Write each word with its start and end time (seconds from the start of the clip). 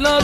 love. 0.00 0.21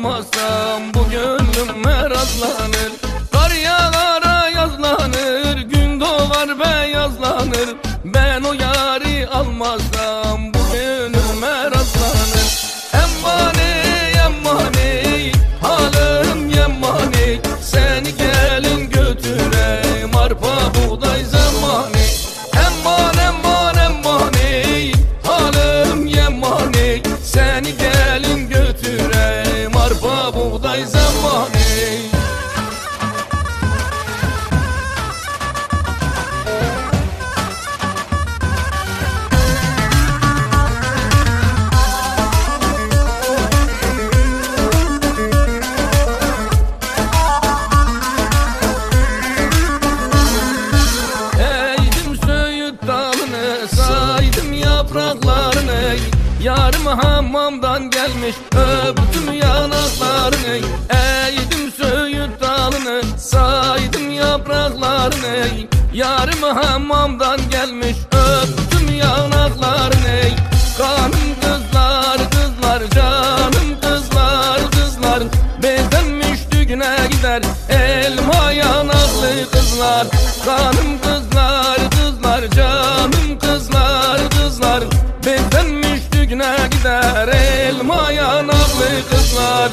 Yari 0.00 0.08
almasam 0.08 0.94
Bu 0.94 1.10
gönlüm 1.10 1.84
merazlanır 1.84 2.92
Kar 3.32 3.50
yağara 3.50 4.48
yazlanır 4.48 5.56
Gün 5.56 6.00
doğar 6.00 6.58
beyazlanır. 6.60 7.76
Ben 8.04 8.42
o 8.42 8.52
yari 8.52 9.28
almasam 9.28 10.54
Bu 10.54 10.72
gönlüm 10.72 11.40
merazlanır 11.40 12.72
Emmane 12.92 13.82
emmane 14.24 15.32
Halim 15.62 16.48
yemmane 16.48 17.40
Seni 17.62 18.16
gelin 18.16 18.90
götüreyim 18.90 20.16
Arpa 20.16 20.59
gelmiş 58.30 58.36
öptüm 58.56 59.32
yanaklarını 59.32 60.66
Eğdim 60.90 61.72
söğüt 61.76 62.40
dalını 62.40 63.02
saydım 63.18 64.10
yapraklarını. 64.10 65.46
Yarım 65.94 66.42
hamamdan 66.42 67.40
gelmiş 67.50 67.96
öptüm 68.12 68.96
yanaklarını. 68.96 70.20
Kanım 70.78 71.34
kızlar 71.40 72.18
kızlar 72.30 72.90
canım 72.94 73.80
kızlar 73.82 74.60
kızlar. 74.70 75.22
Bezenmiş 75.62 76.40
düğüne 76.50 76.96
gider 77.10 77.42
elma 77.68 78.52
yanaklı 78.52 79.50
kızlar. 79.52 80.06
Kanım 80.44 81.00
kızlar 81.02 81.19
elma 88.10 88.22
yanaklı 88.22 89.08
kızlar. 89.10 89.70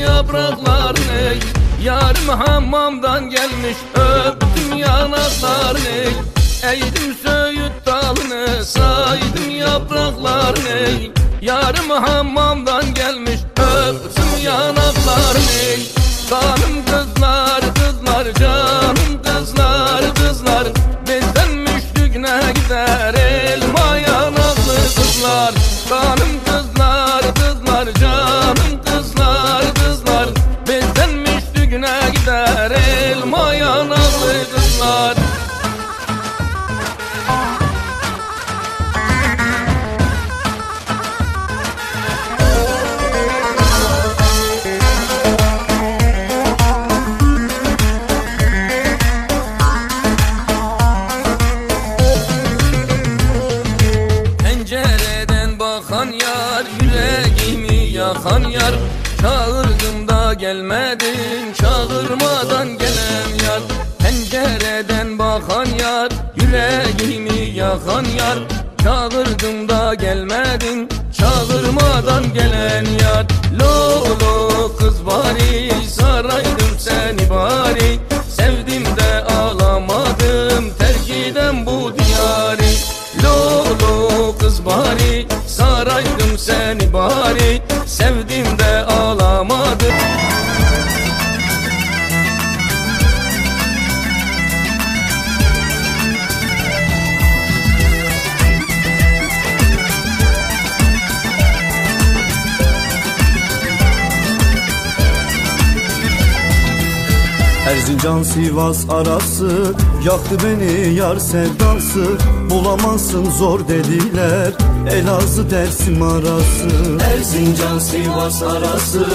Yapraklarını. 0.00 1.34
Yarım 1.82 2.28
hamamdan 2.28 3.30
gelmiş 3.30 3.76
öptüm 3.94 4.78
yanaklarını. 4.78 6.10
Eğdim 6.62 7.14
söğüt 7.22 7.86
dalını 7.86 8.64
saydım 8.64 9.50
yapraklarını 9.50 11.10
Yarım 11.40 11.90
hamamdan 11.90 12.94
gelmiş 12.94 13.40
öptüm 13.56 14.44
yanaklarını. 14.44 15.76
Kanım 16.30 16.89
Yakan 58.24 58.50
yar 58.50 58.74
Çağırdım 59.20 60.08
da 60.08 60.34
gelmedin. 60.34 61.52
Çağırmadan 61.52 62.68
gelen 62.78 63.28
yar 63.44 63.60
Pencereden 63.98 65.18
bakan 65.18 65.64
yar 65.64 66.12
Yüreğimi 66.36 67.56
yakan 67.56 68.04
yar. 68.04 68.38
Çağırdım 68.82 69.68
da 69.68 69.94
gelmedin 69.94 70.88
Çağırmadan 71.18 72.34
gelen 72.34 72.49
Erzincan 107.90 108.22
Sivas 108.22 108.90
arası 108.90 109.74
Yaktı 110.04 110.36
beni 110.44 110.94
yar 110.94 111.16
sevdası. 111.16 112.04
Bulamazsın 112.50 113.30
zor 113.30 113.68
dediler 113.68 114.52
Elazığ 114.92 115.50
Dersim 115.50 116.02
arası. 116.02 116.68
Erzincan 117.14 117.78
Sivas 117.78 118.42
arası 118.42 119.06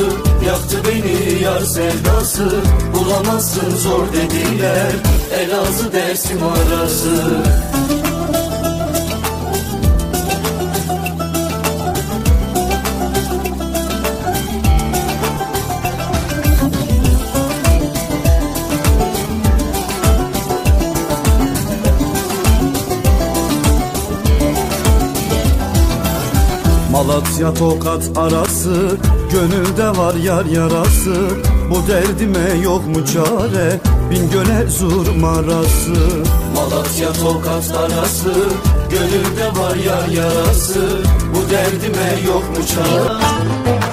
Yaktı 0.47 0.77
beni 0.87 1.43
yar 1.43 1.61
sevdası. 1.61 2.51
Bulamazsın 2.95 3.75
zor 3.75 4.07
dediler 4.13 4.91
Elazığ 5.39 5.93
Dersim 5.93 6.39
arası 6.43 7.43
Malatya 27.15 27.53
Tokat 27.53 28.17
arası 28.17 28.97
Gönülde 29.31 29.97
var 29.97 30.15
yar 30.15 30.45
yarası. 30.45 31.15
Bu 31.69 31.87
derdime 31.87 32.61
yok 32.63 32.87
mu 32.87 33.05
çare 33.05 33.79
Bingöl 34.11 34.69
zur 34.69 35.15
marası. 35.15 35.95
Malatya 36.55 37.13
Tokat 37.13 37.71
arası 37.71 38.33
Gönülde 38.89 39.59
var 39.59 39.75
yar 39.75 40.07
yarası. 40.07 41.03
Bu 41.35 41.51
derdime 41.51 42.27
yok 42.27 42.43
mu 42.49 42.65
çare 42.75 43.84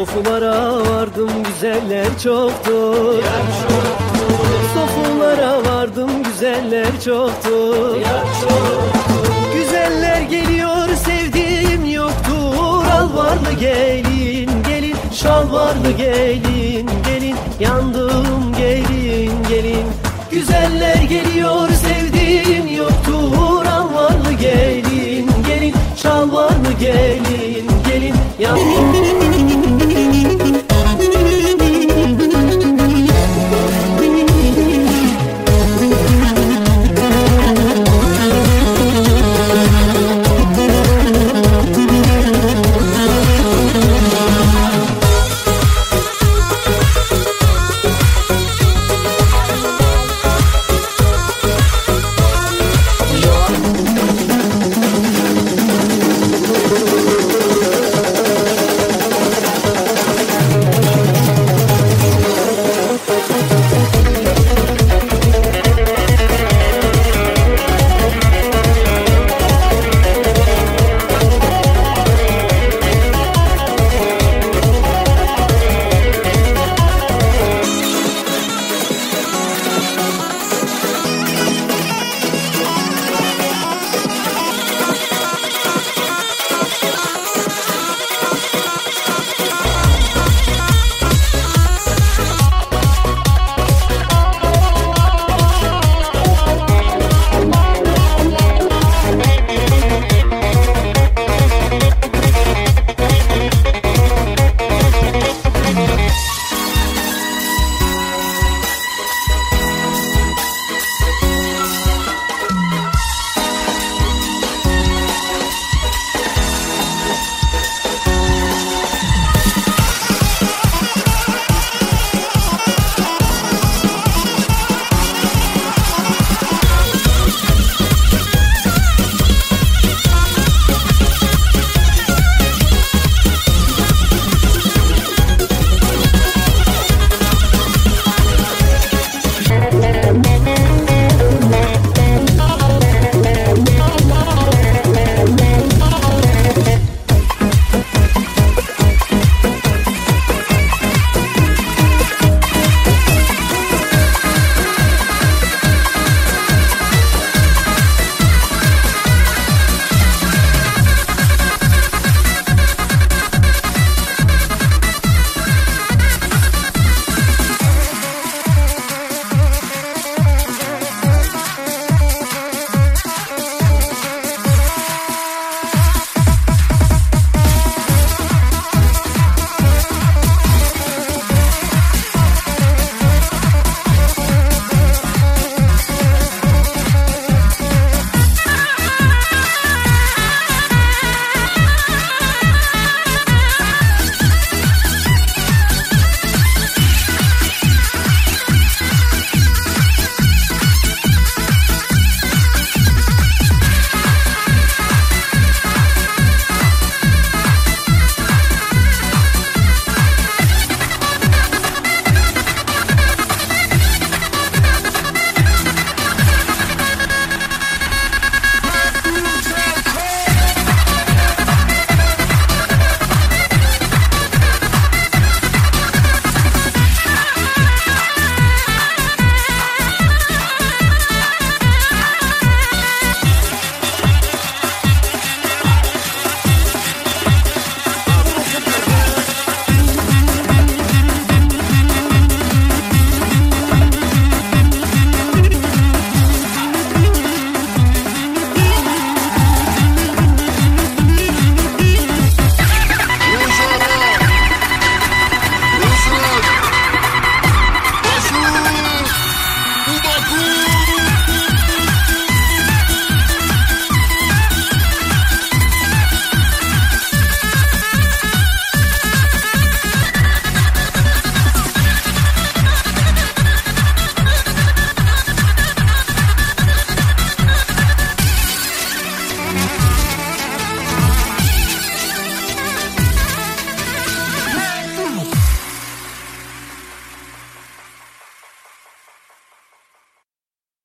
Sofulara 0.00 0.80
vardım 0.80 1.30
güzeller 1.44 2.18
çoktu 2.22 2.94
Sofulara 4.74 5.64
vardım 5.64 6.10
güzeller 6.22 7.00
çoktu 7.04 7.76
Güzeller 9.54 10.20
geliyor 10.20 10.88
sevdiğim 11.04 11.84
yoktur. 11.84 12.84
Al 12.92 13.16
varlı 13.16 13.52
gelin 13.60 14.50
gelin. 14.68 14.96
Şal 15.12 15.52
varlı 15.52 15.90
gelin 15.90 16.90
gelin. 17.06 17.36
Yandım 17.60 18.52
gelin 18.58 19.32
gelin. 19.48 19.86
Güzeller 20.30 20.99